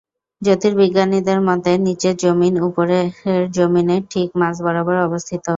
জ্যোতির্বিজ্ঞানীদের 0.41 1.39
মতে, 1.47 1.71
নীচের 1.85 2.15
যমীন 2.23 2.55
উপরের 2.67 3.05
যমীনের 3.53 4.01
ঠিক 4.11 4.29
মাঝ 4.41 4.55
বরাবর 4.65 4.97
অবস্থিত। 5.07 5.45